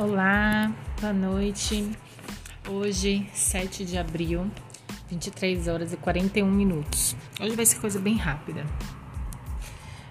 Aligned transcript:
Olá, 0.00 0.72
boa 0.98 1.12
noite. 1.12 1.90
Hoje, 2.66 3.28
7 3.34 3.84
de 3.84 3.98
abril, 3.98 4.50
23 5.10 5.68
horas 5.68 5.92
e 5.92 5.98
41 5.98 6.50
minutos. 6.50 7.14
Hoje 7.38 7.54
vai 7.54 7.66
ser 7.66 7.80
coisa 7.80 8.00
bem 8.00 8.16
rápida. 8.16 8.64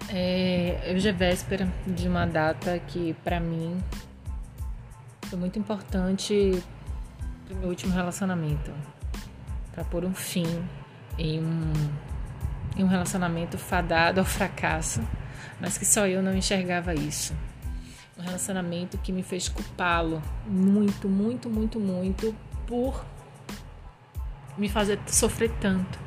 É, 0.08 0.92
hoje 0.94 1.08
é 1.08 1.12
véspera 1.12 1.68
de 1.84 2.06
uma 2.06 2.24
data 2.24 2.78
que, 2.78 3.14
para 3.24 3.40
mim, 3.40 3.82
foi 5.22 5.36
muito 5.36 5.58
importante 5.58 6.62
pro 7.48 7.56
meu 7.56 7.68
último 7.70 7.92
relacionamento. 7.92 8.72
Para 9.72 9.82
pôr 9.82 10.04
um 10.04 10.14
fim 10.14 10.46
em 11.18 11.40
um, 11.40 11.72
em 12.76 12.84
um 12.84 12.86
relacionamento 12.86 13.58
fadado 13.58 14.20
ao 14.20 14.24
fracasso, 14.24 15.00
mas 15.60 15.76
que 15.76 15.84
só 15.84 16.06
eu 16.06 16.22
não 16.22 16.32
enxergava 16.32 16.94
isso 16.94 17.34
um 18.20 18.24
relacionamento 18.24 18.98
que 18.98 19.12
me 19.12 19.22
fez 19.22 19.48
culpá-lo 19.48 20.22
muito, 20.46 21.08
muito, 21.08 21.48
muito, 21.48 21.80
muito 21.80 22.34
por 22.66 23.04
me 24.56 24.68
fazer 24.68 25.00
sofrer 25.06 25.50
tanto. 25.60 25.98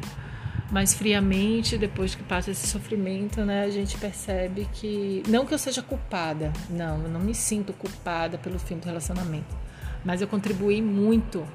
Mas 0.71 0.93
friamente, 0.93 1.77
depois 1.77 2.15
que 2.15 2.23
passa 2.23 2.51
esse 2.51 2.67
sofrimento, 2.67 3.43
né, 3.45 3.63
a 3.63 3.69
gente 3.69 3.97
percebe 3.97 4.67
que 4.73 5.21
não 5.27 5.45
que 5.45 5.53
eu 5.53 5.59
seja 5.59 5.81
culpada, 5.81 6.51
não, 6.69 7.03
eu 7.03 7.09
não 7.09 7.19
me 7.19 7.35
sinto 7.35 7.73
culpada 7.73 8.37
pelo 8.37 8.57
fim 8.57 8.77
do 8.77 8.85
relacionamento, 8.85 9.55
mas 10.03 10.21
eu 10.21 10.27
contribuí 10.27 10.81
muito 10.81 11.45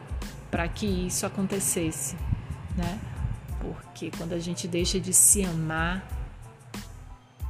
para 0.50 0.68
que 0.68 0.86
isso 0.86 1.26
acontecesse, 1.26 2.16
né? 2.76 2.98
Porque 3.60 4.10
quando 4.16 4.34
a 4.34 4.38
gente 4.38 4.68
deixa 4.68 5.00
de 5.00 5.12
se 5.12 5.44
amar, 5.44 6.06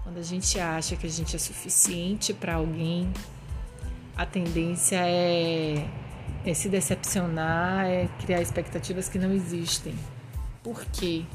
quando 0.09 0.21
a 0.21 0.23
gente 0.23 0.59
acha 0.59 0.97
que 0.97 1.07
a 1.07 1.11
gente 1.11 1.37
é 1.37 1.39
suficiente 1.39 2.33
para 2.33 2.55
alguém, 2.55 3.13
a 4.17 4.25
tendência 4.25 4.97
é, 4.97 5.87
é, 6.47 6.55
se 6.55 6.71
decepcionar, 6.71 7.85
é 7.85 8.09
criar 8.19 8.41
expectativas 8.41 9.07
que 9.07 9.19
não 9.19 9.31
existem. 9.35 9.95
Por 10.63 10.83
quê? 10.87 11.27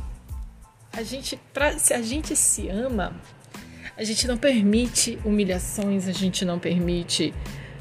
A 0.91 1.03
gente, 1.03 1.39
pra, 1.53 1.77
se 1.77 1.93
a 1.93 2.02
gente 2.02 2.35
se 2.35 2.67
ama, 2.67 3.15
a 3.95 4.03
gente 4.03 4.27
não 4.27 4.39
permite 4.39 5.19
humilhações, 5.23 6.08
a 6.08 6.11
gente 6.11 6.43
não 6.43 6.58
permite 6.58 7.31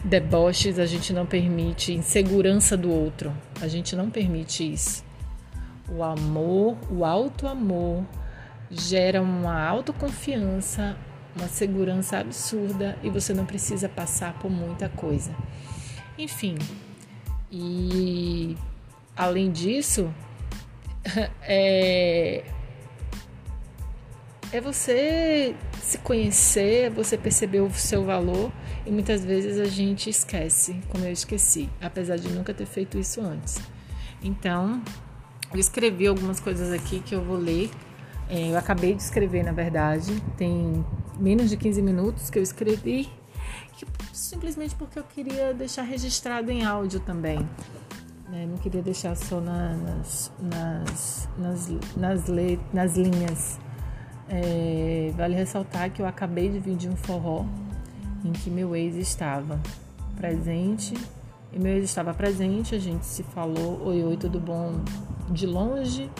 deboches, 0.04 0.78
a 0.78 0.84
gente 0.84 1.10
não 1.14 1.24
permite 1.24 1.94
insegurança 1.94 2.76
do 2.76 2.90
outro. 2.90 3.34
A 3.62 3.66
gente 3.66 3.96
não 3.96 4.10
permite 4.10 4.70
isso. 4.70 5.02
O 5.88 6.02
amor, 6.02 6.76
o 6.90 7.02
alto 7.02 7.46
amor, 7.46 8.04
gera 8.72 9.20
uma 9.20 9.62
autoconfiança, 9.62 10.96
uma 11.36 11.46
segurança 11.46 12.18
absurda 12.18 12.98
e 13.02 13.10
você 13.10 13.34
não 13.34 13.44
precisa 13.44 13.88
passar 13.88 14.38
por 14.38 14.50
muita 14.50 14.88
coisa. 14.88 15.34
Enfim, 16.18 16.56
e 17.50 18.56
além 19.14 19.50
disso, 19.52 20.12
é, 21.42 22.44
é 24.50 24.60
você 24.60 25.54
se 25.82 25.98
conhecer, 25.98 26.84
é 26.84 26.90
você 26.90 27.18
perceber 27.18 27.60
o 27.60 27.70
seu 27.70 28.04
valor 28.04 28.50
e 28.86 28.90
muitas 28.90 29.24
vezes 29.24 29.58
a 29.58 29.66
gente 29.66 30.08
esquece, 30.08 30.80
como 30.88 31.04
eu 31.04 31.12
esqueci, 31.12 31.68
apesar 31.80 32.16
de 32.16 32.28
nunca 32.28 32.54
ter 32.54 32.66
feito 32.66 32.98
isso 32.98 33.20
antes. 33.20 33.60
Então, 34.22 34.82
eu 35.52 35.60
escrevi 35.60 36.06
algumas 36.06 36.40
coisas 36.40 36.72
aqui 36.72 37.00
que 37.00 37.14
eu 37.14 37.22
vou 37.22 37.36
ler 37.36 37.70
eu 38.32 38.56
acabei 38.56 38.94
de 38.94 39.02
escrever, 39.02 39.44
na 39.44 39.52
verdade, 39.52 40.18
tem 40.38 40.84
menos 41.18 41.50
de 41.50 41.56
15 41.56 41.82
minutos 41.82 42.30
que 42.30 42.38
eu 42.38 42.42
escrevi, 42.42 43.10
que, 43.76 43.86
simplesmente 44.12 44.74
porque 44.74 44.98
eu 44.98 45.04
queria 45.04 45.52
deixar 45.52 45.82
registrado 45.82 46.50
em 46.50 46.64
áudio 46.64 47.00
também. 47.00 47.38
Né? 48.30 48.46
Não 48.46 48.56
queria 48.56 48.80
deixar 48.80 49.14
só 49.14 49.38
na, 49.38 49.74
nas, 49.74 50.32
nas, 50.40 51.28
nas, 51.36 51.68
nas, 51.94 52.28
le, 52.28 52.58
nas 52.72 52.96
linhas. 52.96 53.60
É, 54.28 55.12
vale 55.14 55.34
ressaltar 55.34 55.90
que 55.90 56.00
eu 56.00 56.06
acabei 56.06 56.48
de 56.48 56.58
vir 56.58 56.76
de 56.76 56.88
um 56.88 56.96
forró 56.96 57.44
em 58.24 58.32
que 58.32 58.48
meu 58.48 58.74
ex 58.74 58.96
estava 58.96 59.60
presente. 60.16 60.94
E 61.52 61.58
meu 61.58 61.76
ex 61.76 61.84
estava 61.84 62.14
presente, 62.14 62.74
a 62.74 62.78
gente 62.78 63.04
se 63.04 63.22
falou, 63.22 63.82
oi, 63.84 64.02
oi, 64.02 64.16
tudo 64.16 64.40
bom? 64.40 64.80
De 65.28 65.46
longe, 65.46 66.10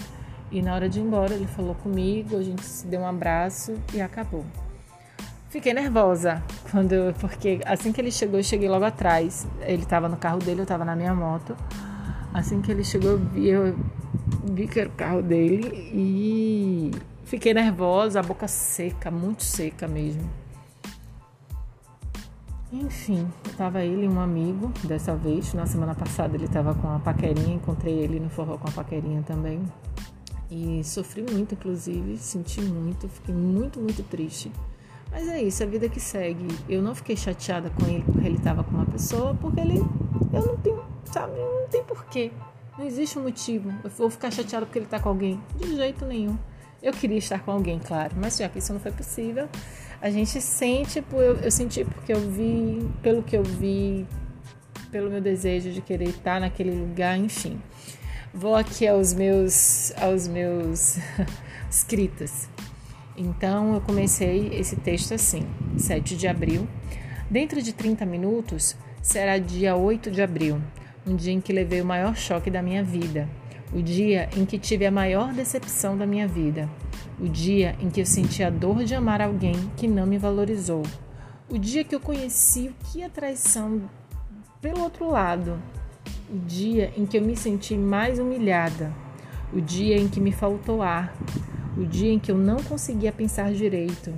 e 0.53 0.61
na 0.61 0.75
hora 0.75 0.89
de 0.89 1.01
ir 1.01 1.03
embora, 1.03 1.33
ele 1.33 1.47
falou 1.47 1.75
comigo, 1.75 2.37
a 2.37 2.43
gente 2.43 2.63
se 2.63 2.87
deu 2.87 3.01
um 3.01 3.07
abraço 3.07 3.75
e 3.95 4.01
acabou. 4.01 4.45
Fiquei 5.49 5.73
nervosa 5.73 6.43
quando 6.71 6.93
eu, 6.93 7.15
porque 7.15 7.61
assim 7.65 7.91
que 7.91 8.01
ele 8.01 8.11
chegou, 8.11 8.39
eu 8.39 8.45
cheguei 8.45 8.69
logo 8.69 8.85
atrás. 8.85 9.47
Ele 9.63 9.83
estava 9.83 10.09
no 10.09 10.17
carro 10.17 10.39
dele, 10.39 10.61
eu 10.61 10.65
estava 10.65 10.85
na 10.85 10.95
minha 10.95 11.15
moto. 11.15 11.57
Assim 12.35 12.61
que 12.61 12.71
ele 12.71 12.85
chegou, 12.85 13.13
eu 13.13 13.19
vi, 13.19 13.49
eu 13.49 13.77
vi 14.45 14.67
que 14.69 14.81
era 14.81 14.89
o 14.89 14.93
carro 14.93 15.23
dele 15.23 15.91
e 15.93 16.91
fiquei 17.25 17.55
nervosa, 17.55 18.21
a 18.21 18.23
boca 18.23 18.47
seca, 18.47 19.11
muito 19.11 19.43
seca 19.43 19.89
mesmo. 19.89 20.29
Enfim, 22.73 23.31
estava 23.47 23.85
ele 23.85 24.07
e 24.07 24.09
um 24.09 24.19
amigo 24.19 24.73
dessa 24.85 25.15
vez. 25.15 25.53
Na 25.53 25.67
semana 25.67 25.95
passada 25.95 26.35
ele 26.35 26.47
estava 26.47 26.75
com 26.75 26.89
a 26.89 26.99
paquerinha, 26.99 27.55
encontrei 27.55 27.99
ele 27.99 28.19
no 28.19 28.31
forró 28.31 28.57
com 28.57 28.69
a 28.69 28.73
paquerinha 28.73 29.23
também. 29.23 29.61
E 30.55 30.85
sofri 30.85 31.23
muito, 31.23 31.55
inclusive, 31.55 32.19
senti 32.19 32.61
muito, 32.61 33.09
fiquei 33.09 33.35
muito, 33.35 33.81
muito 33.81 34.03
triste. 34.03 34.53
Mas 35.11 35.27
é 35.27 35.43
isso, 35.43 35.63
a 35.63 35.67
vida 35.67 35.89
que 35.89 35.99
segue. 35.99 36.47
Eu 36.69 36.83
não 36.83 36.95
fiquei 36.95 37.17
chateada 37.17 37.71
com 37.71 37.87
ele 37.87 38.03
porque 38.03 38.27
ele 38.27 38.37
estava 38.37 38.63
com 38.63 38.73
uma 38.73 38.85
pessoa, 38.85 39.35
porque 39.35 39.61
ele. 39.61 39.79
Eu 40.31 40.47
não 40.47 40.57
tenho, 40.59 40.85
sabe, 41.07 41.39
não 41.39 41.69
tem 41.69 41.83
porquê. 41.83 42.31
Não 42.77 42.85
existe 42.85 43.19
um 43.19 43.23
motivo. 43.23 43.73
Eu 43.83 43.89
vou 43.89 44.11
ficar 44.11 44.31
chateada 44.31 44.67
porque 44.67 44.79
ele 44.79 44.85
está 44.85 45.01
com 45.01 45.09
alguém. 45.09 45.41
De 45.57 45.75
jeito 45.75 46.05
nenhum. 46.05 46.37
Eu 46.83 46.93
queria 46.93 47.19
estar 47.19 47.39
com 47.43 47.51
alguém, 47.51 47.79
claro, 47.79 48.15
mas 48.17 48.37
já 48.37 48.47
que 48.49 48.59
isso 48.59 48.73
não 48.75 48.81
foi 48.81 48.91
possível, 48.91 49.49
a 50.01 50.11
gente 50.11 50.41
sente, 50.41 51.03
eu, 51.13 51.37
eu 51.37 51.51
senti 51.51 51.85
porque 51.85 52.13
eu 52.13 52.19
vi, 52.19 52.91
pelo 53.01 53.23
que 53.23 53.37
eu 53.37 53.45
vi, 53.45 54.05
pelo 54.91 55.09
meu 55.09 55.21
desejo 55.21 55.71
de 55.71 55.81
querer 55.81 56.09
estar 56.09 56.41
naquele 56.41 56.73
lugar, 56.73 57.17
enfim. 57.17 57.59
Vou 58.35 58.55
aqui 58.55 58.89
aos 58.89 59.13
meus 59.13 59.93
aos 60.01 60.27
meus 60.27 60.97
escritas. 61.71 62.49
Então 63.15 63.75
eu 63.75 63.81
comecei 63.83 64.49
esse 64.55 64.75
texto 64.75 65.13
assim, 65.13 65.47
7 65.77 66.17
de 66.17 66.27
abril. 66.27 66.67
Dentro 67.31 67.61
de 67.61 67.75
30 67.75 68.07
minutos 68.07 68.75
será 69.03 69.37
dia 69.37 69.77
8 69.77 70.11
de 70.11 70.23
abril, 70.23 70.63
um 71.07 71.15
dia 71.15 71.33
em 71.35 71.43
que 71.43 71.53
levei 71.53 71.83
o 71.83 71.85
maior 71.85 72.17
choque 72.17 72.51
da 72.51 72.63
minha 72.63 72.83
vida, 72.83 73.29
o 73.71 73.83
dia 73.83 74.31
em 74.35 74.47
que 74.47 74.59
tive 74.59 74.87
a 74.87 74.91
maior 74.91 75.35
decepção 75.35 75.97
da 75.97 76.07
minha 76.07 76.27
vida, 76.27 76.71
o 77.21 77.29
dia 77.29 77.77
em 77.81 77.91
que 77.91 78.01
eu 78.01 78.07
senti 78.07 78.43
a 78.43 78.49
dor 78.49 78.83
de 78.83 78.95
amar 78.95 79.21
alguém 79.21 79.71
que 79.77 79.87
não 79.87 80.07
me 80.07 80.17
valorizou, 80.17 80.83
o 81.51 81.59
dia 81.59 81.85
que 81.85 81.95
eu 81.95 82.01
conheci 82.01 82.69
o 82.69 82.75
que 82.87 83.03
é 83.03 83.11
traição 83.11 83.83
pelo 84.61 84.81
outro 84.81 85.11
lado, 85.11 85.61
o 86.31 86.39
dia 86.39 86.93
em 86.97 87.07
que 87.07 87.17
eu 87.17 87.23
me 87.23 87.37
senti 87.37 87.77
mais 87.77 88.19
humilhada, 88.19 88.93
o 89.53 89.61
dia 89.61 89.97
em 89.97 90.09
que 90.09 90.21
me 90.21 90.33
faltou 90.33 90.83
ar, 90.83 91.15
o 91.77 91.85
dia 91.85 92.13
em 92.13 92.19
que 92.19 92.31
eu 92.31 92.37
não 92.37 92.57
conseguia 92.57 93.13
pensar 93.13 93.53
direito, 93.53 94.13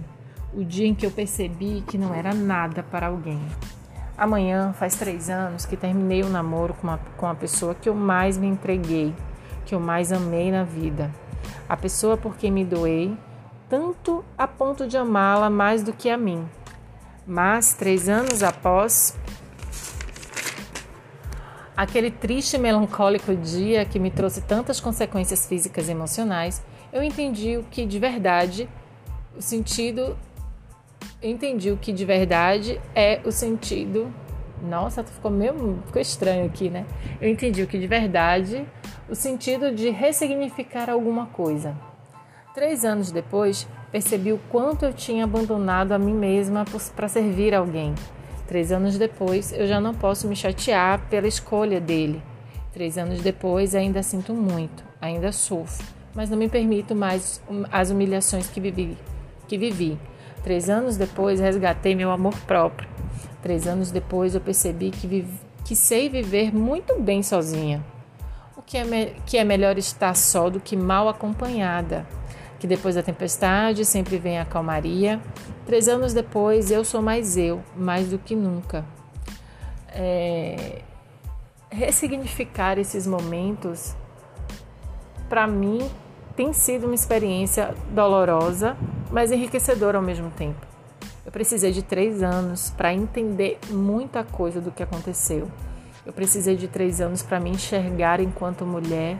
o 0.52 0.64
dia 0.64 0.86
em 0.86 0.94
que 0.94 1.04
eu 1.04 1.10
percebi 1.10 1.82
que 1.86 1.98
não 1.98 2.14
era 2.14 2.32
nada 2.34 2.82
para 2.82 3.08
alguém. 3.08 3.40
Amanhã 4.16 4.72
faz 4.72 4.94
três 4.94 5.28
anos 5.28 5.66
que 5.66 5.76
terminei 5.76 6.22
o 6.22 6.26
um 6.26 6.30
namoro 6.30 6.74
com, 6.74 6.86
uma, 6.86 6.98
com 7.16 7.26
a 7.26 7.34
pessoa 7.34 7.74
que 7.74 7.88
eu 7.88 7.94
mais 7.94 8.38
me 8.38 8.46
entreguei, 8.46 9.12
que 9.66 9.74
eu 9.74 9.80
mais 9.80 10.12
amei 10.12 10.52
na 10.52 10.62
vida, 10.62 11.10
a 11.68 11.76
pessoa 11.76 12.16
por 12.16 12.36
quem 12.36 12.52
me 12.52 12.64
doei, 12.64 13.16
tanto 13.68 14.24
a 14.38 14.46
ponto 14.46 14.86
de 14.86 14.96
amá-la 14.96 15.50
mais 15.50 15.82
do 15.82 15.92
que 15.92 16.08
a 16.08 16.16
mim. 16.16 16.46
Mas 17.26 17.74
três 17.74 18.08
anos 18.08 18.42
após, 18.42 19.16
Aquele 21.76 22.08
triste 22.08 22.54
e 22.54 22.58
melancólico 22.58 23.34
dia 23.34 23.84
que 23.84 23.98
me 23.98 24.08
trouxe 24.08 24.40
tantas 24.40 24.78
consequências 24.78 25.44
físicas 25.44 25.88
e 25.88 25.90
emocionais, 25.90 26.62
eu 26.92 27.02
entendi 27.02 27.56
o 27.56 27.64
que 27.64 27.84
de 27.84 27.98
verdade 27.98 28.68
o 29.36 29.42
sentido 29.42 30.16
entendi 31.20 31.72
o 31.72 31.76
que 31.76 31.92
de 31.92 32.04
verdade 32.04 32.80
é 32.94 33.20
o 33.24 33.32
sentido. 33.32 34.12
Nossa, 34.62 35.02
ficou 35.02 35.32
meio 35.32 35.82
ficou 35.86 36.00
estranho 36.00 36.46
aqui, 36.46 36.70
né? 36.70 36.86
Eu 37.20 37.28
entendi 37.28 37.62
o 37.62 37.66
que 37.66 37.78
de 37.78 37.88
verdade 37.88 38.64
o 39.08 39.14
sentido 39.16 39.74
de 39.74 39.90
ressignificar 39.90 40.88
alguma 40.88 41.26
coisa. 41.26 41.74
Três 42.54 42.84
anos 42.84 43.10
depois, 43.10 43.66
percebi 43.90 44.32
o 44.32 44.38
quanto 44.48 44.84
eu 44.84 44.92
tinha 44.92 45.24
abandonado 45.24 45.90
a 45.90 45.98
mim 45.98 46.14
mesma 46.14 46.64
para 46.94 47.08
servir 47.08 47.52
alguém 47.52 47.94
Três 48.46 48.70
anos 48.70 48.98
depois, 48.98 49.52
eu 49.52 49.66
já 49.66 49.80
não 49.80 49.94
posso 49.94 50.28
me 50.28 50.36
chatear 50.36 51.00
pela 51.08 51.26
escolha 51.26 51.80
dele. 51.80 52.22
Três 52.72 52.98
anos 52.98 53.20
depois, 53.20 53.74
ainda 53.74 54.02
sinto 54.02 54.34
muito, 54.34 54.84
ainda 55.00 55.32
sofro, 55.32 55.86
mas 56.14 56.28
não 56.28 56.36
me 56.36 56.48
permito 56.48 56.94
mais 56.94 57.40
as 57.72 57.90
humilhações 57.90 58.48
que 58.48 58.60
vivi. 58.60 58.98
Que 59.48 59.56
vivi. 59.56 59.98
Três 60.42 60.68
anos 60.68 60.96
depois, 60.96 61.40
resgatei 61.40 61.94
meu 61.94 62.10
amor 62.10 62.34
próprio. 62.40 62.88
Três 63.40 63.66
anos 63.66 63.90
depois 63.90 64.34
eu 64.34 64.40
percebi 64.40 64.90
que, 64.90 65.06
vive, 65.06 65.38
que 65.64 65.74
sei 65.74 66.08
viver 66.08 66.54
muito 66.54 67.00
bem 67.00 67.22
sozinha. 67.22 67.82
O 68.56 68.62
que 68.62 68.76
é, 68.76 69.14
que 69.24 69.38
é 69.38 69.44
melhor 69.44 69.78
estar 69.78 70.14
só 70.14 70.50
do 70.50 70.60
que 70.60 70.76
mal 70.76 71.08
acompanhada. 71.08 72.06
Que 72.64 72.68
depois 72.68 72.94
da 72.94 73.02
tempestade 73.02 73.84
sempre 73.84 74.16
vem 74.16 74.38
a 74.38 74.44
calmaria. 74.46 75.20
Três 75.66 75.86
anos 75.86 76.14
depois 76.14 76.70
eu 76.70 76.82
sou 76.82 77.02
mais 77.02 77.36
eu, 77.36 77.62
mais 77.76 78.08
do 78.08 78.18
que 78.18 78.34
nunca. 78.34 78.86
É, 79.90 80.80
ressignificar 81.70 82.78
esses 82.78 83.06
momentos, 83.06 83.94
para 85.28 85.46
mim, 85.46 85.78
tem 86.34 86.54
sido 86.54 86.86
uma 86.86 86.94
experiência 86.94 87.74
dolorosa, 87.90 88.78
mas 89.10 89.30
enriquecedora 89.30 89.98
ao 89.98 90.02
mesmo 90.02 90.30
tempo. 90.30 90.66
Eu 91.26 91.30
precisei 91.30 91.70
de 91.70 91.82
três 91.82 92.22
anos 92.22 92.70
para 92.70 92.94
entender 92.94 93.58
muita 93.68 94.24
coisa 94.24 94.58
do 94.58 94.70
que 94.70 94.82
aconteceu. 94.82 95.50
Eu 96.06 96.14
precisei 96.14 96.56
de 96.56 96.66
três 96.66 96.98
anos 96.98 97.22
para 97.22 97.38
me 97.38 97.50
enxergar 97.50 98.20
enquanto 98.20 98.64
mulher, 98.64 99.18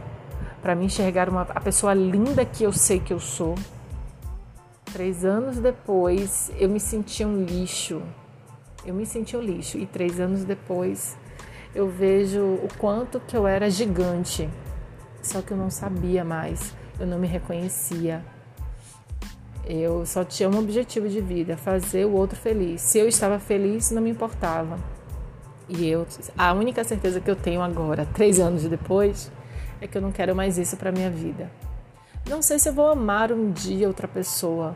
para 0.65 0.73
me 0.73 0.85
enxergar 0.85 1.29
uma, 1.29 1.43
a 1.43 1.61
pessoa 1.61 1.93
linda 1.93 2.43
que 2.43 2.63
eu 2.63 2.73
sei 2.73 2.99
que 2.99 3.13
eu 3.13 3.19
sou. 3.19 3.53
Três 4.85 5.23
anos 5.23 5.59
depois, 5.59 6.51
eu 6.57 6.67
me 6.67 6.79
senti 6.79 7.23
um 7.23 7.43
lixo. 7.43 8.01
Eu 8.83 8.95
me 8.95 9.05
senti 9.05 9.37
um 9.37 9.41
lixo. 9.41 9.77
E 9.77 9.85
três 9.85 10.19
anos 10.19 10.43
depois, 10.43 11.15
eu 11.75 11.87
vejo 11.87 12.41
o 12.41 12.67
quanto 12.79 13.19
que 13.19 13.37
eu 13.37 13.45
era 13.45 13.69
gigante. 13.69 14.49
Só 15.21 15.39
que 15.43 15.51
eu 15.51 15.57
não 15.57 15.69
sabia 15.69 16.25
mais, 16.25 16.73
eu 16.99 17.05
não 17.05 17.19
me 17.19 17.27
reconhecia. 17.27 18.25
Eu 19.67 20.03
só 20.03 20.23
tinha 20.23 20.49
um 20.49 20.57
objetivo 20.57 21.07
de 21.07 21.21
vida, 21.21 21.55
fazer 21.55 22.05
o 22.05 22.13
outro 22.13 22.39
feliz. 22.39 22.81
Se 22.81 22.97
eu 22.97 23.07
estava 23.07 23.37
feliz, 23.37 23.91
não 23.91 24.01
me 24.01 24.09
importava. 24.09 24.79
E 25.69 25.87
eu, 25.87 26.07
a 26.35 26.53
única 26.53 26.83
certeza 26.83 27.19
que 27.19 27.29
eu 27.29 27.35
tenho 27.35 27.61
agora, 27.61 28.07
três 28.15 28.39
anos 28.39 28.63
depois, 28.63 29.31
é 29.81 29.87
que 29.87 29.97
eu 29.97 30.01
não 30.01 30.11
quero 30.11 30.35
mais 30.35 30.57
isso 30.57 30.77
para 30.77 30.91
minha 30.91 31.09
vida. 31.09 31.49
Não 32.27 32.41
sei 32.41 32.57
se 32.57 32.69
eu 32.69 32.73
vou 32.73 32.89
amar 32.89 33.31
um 33.31 33.51
dia 33.51 33.87
outra 33.87 34.07
pessoa, 34.07 34.75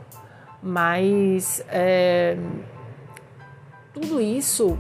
mas 0.62 1.64
é, 1.68 2.38
tudo 3.94 4.22
isso 4.22 4.78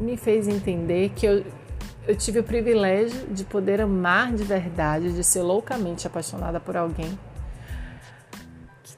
me 0.00 0.16
fez 0.16 0.48
entender 0.48 1.10
que 1.14 1.26
eu, 1.26 1.44
eu 2.06 2.16
tive 2.16 2.38
o 2.38 2.44
privilégio 2.44 3.26
de 3.28 3.44
poder 3.44 3.80
amar 3.80 4.32
de 4.32 4.44
verdade, 4.44 5.12
de 5.12 5.22
ser 5.22 5.42
loucamente 5.42 6.06
apaixonada 6.06 6.58
por 6.58 6.76
alguém. 6.76 7.18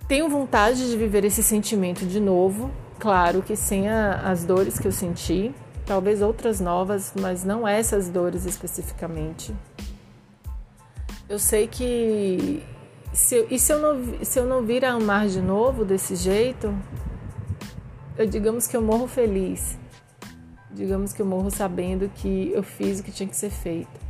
Tenho 0.06 0.28
vontade 0.28 0.90
de 0.90 0.96
viver 0.96 1.24
esse 1.24 1.42
sentimento 1.42 2.06
de 2.06 2.18
novo, 2.18 2.70
claro 2.98 3.42
que 3.42 3.54
sem 3.54 3.88
a, 3.88 4.30
as 4.30 4.44
dores 4.44 4.78
que 4.78 4.86
eu 4.86 4.92
senti, 4.92 5.54
talvez 5.84 6.22
outras 6.22 6.60
novas, 6.60 7.12
mas 7.20 7.44
não 7.44 7.66
essas 7.66 8.08
dores 8.08 8.46
especificamente. 8.46 9.54
Eu 11.28 11.38
sei 11.38 11.66
que 11.66 12.62
se 13.12 13.36
eu, 13.36 13.46
e 13.50 13.58
se 13.58 13.72
eu 13.72 13.78
não 13.80 14.24
se 14.24 14.38
eu 14.38 14.46
não 14.46 14.64
vir 14.64 14.84
a 14.84 14.92
amar 14.92 15.28
de 15.28 15.40
novo 15.40 15.84
desse 15.84 16.16
jeito, 16.16 16.74
eu 18.16 18.26
digamos 18.26 18.66
que 18.66 18.76
eu 18.76 18.82
morro 18.82 19.06
feliz 19.06 19.78
digamos 20.78 21.12
que 21.12 21.20
eu 21.20 21.26
morro 21.26 21.50
sabendo 21.50 22.08
que 22.08 22.52
eu 22.54 22.62
fiz 22.62 23.00
o 23.00 23.02
que 23.02 23.10
tinha 23.10 23.28
que 23.28 23.36
ser 23.36 23.50
feito. 23.50 24.08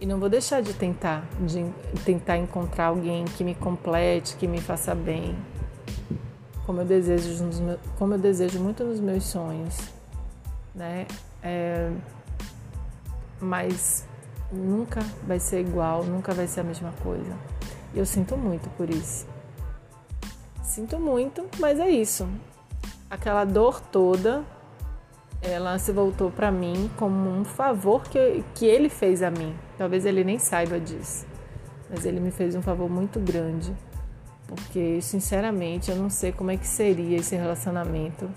E 0.00 0.06
não 0.06 0.18
vou 0.18 0.30
deixar 0.30 0.62
de 0.62 0.72
tentar, 0.72 1.28
de 1.40 1.62
tentar 2.06 2.38
encontrar 2.38 2.86
alguém 2.86 3.26
que 3.26 3.44
me 3.44 3.54
complete, 3.54 4.34
que 4.36 4.48
me 4.48 4.58
faça 4.58 4.94
bem, 4.94 5.36
como 6.64 6.80
eu 6.80 6.86
desejo, 6.86 7.44
como 7.98 8.14
eu 8.14 8.18
desejo 8.18 8.58
muito 8.60 8.82
nos 8.82 8.98
meus 8.98 9.24
sonhos, 9.24 9.76
né? 10.74 11.06
É, 11.42 11.92
mas 13.38 14.08
nunca 14.52 15.00
vai 15.26 15.38
ser 15.38 15.60
igual, 15.60 16.04
nunca 16.04 16.32
vai 16.32 16.46
ser 16.46 16.60
a 16.60 16.64
mesma 16.64 16.92
coisa. 17.02 17.36
Eu 17.94 18.06
sinto 18.06 18.36
muito 18.36 18.68
por 18.70 18.88
isso. 18.90 19.26
Sinto 20.62 20.98
muito, 20.98 21.46
mas 21.58 21.80
é 21.80 21.88
isso. 21.88 22.28
Aquela 23.08 23.44
dor 23.44 23.80
toda 23.80 24.44
ela 25.42 25.78
se 25.78 25.90
voltou 25.90 26.30
para 26.30 26.50
mim 26.50 26.90
como 26.96 27.30
um 27.30 27.44
favor 27.44 28.02
que, 28.02 28.44
que 28.54 28.66
ele 28.66 28.88
fez 28.88 29.22
a 29.22 29.30
mim. 29.30 29.54
Talvez 29.78 30.04
ele 30.04 30.22
nem 30.22 30.38
saiba 30.38 30.78
disso, 30.78 31.26
mas 31.88 32.04
ele 32.04 32.20
me 32.20 32.30
fez 32.30 32.54
um 32.54 32.62
favor 32.62 32.90
muito 32.90 33.18
grande, 33.18 33.74
porque 34.46 35.00
sinceramente 35.00 35.90
eu 35.90 35.96
não 35.96 36.10
sei 36.10 36.30
como 36.30 36.50
é 36.50 36.56
que 36.56 36.66
seria 36.66 37.16
esse 37.16 37.34
relacionamento 37.34 38.30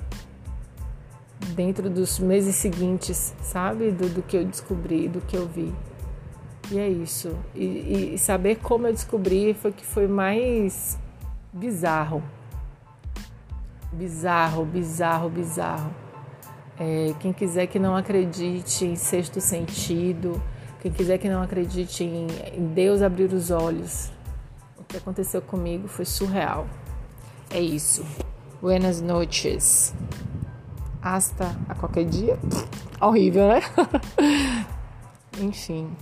dentro 1.56 1.90
dos 1.90 2.20
meses 2.20 2.56
seguintes, 2.56 3.36
sabe? 3.42 3.92
Do, 3.92 4.08
do 4.08 4.22
que 4.22 4.38
eu 4.38 4.46
descobri, 4.46 5.10
do 5.10 5.20
que 5.20 5.36
eu 5.36 5.46
vi. 5.46 5.74
E 6.74 6.80
é 6.80 6.90
isso. 6.90 7.38
E, 7.54 8.16
e 8.16 8.18
saber 8.18 8.58
como 8.58 8.88
eu 8.88 8.94
descobri 8.94 9.54
foi 9.54 9.72
que 9.72 9.86
foi 9.86 10.08
mais 10.08 10.98
bizarro. 11.54 12.22
Bizarro, 13.92 14.66
bizarro, 14.66 15.30
bizarro 15.30 16.04
é, 16.80 17.14
quem 17.20 17.32
quiser 17.32 17.68
que 17.68 17.78
não 17.78 17.96
acredite 17.96 18.86
em 18.86 18.96
sexto 18.96 19.40
sentido, 19.40 20.42
quem 20.82 20.92
quiser 20.92 21.18
que 21.18 21.30
não 21.30 21.42
acredite 21.42 22.04
em, 22.04 22.28
em 22.54 22.68
Deus 22.74 23.02
abrir 23.02 23.32
os 23.32 23.52
olhos, 23.52 24.12
o 24.78 24.84
que 24.84 24.98
aconteceu 24.98 25.42
comigo 25.42 25.88
foi 25.88 26.06
surreal. 26.06 26.68
É 27.50 27.60
isso. 27.60 28.06
Buenas 28.60 29.02
noches. 29.02 29.94
Hasta 31.02 31.56
a 31.70 31.76
qualquer 31.76 32.06
dia. 32.06 32.40
Horrível, 33.00 33.50
né? 33.50 33.62
Enfim. 35.40 35.96